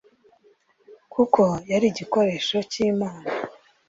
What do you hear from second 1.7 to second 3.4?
yari igikoresho cyimana